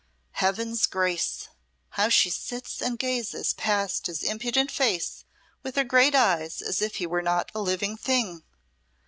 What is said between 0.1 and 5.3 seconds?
Heaven's grace! how she sits and gazes past his impudent face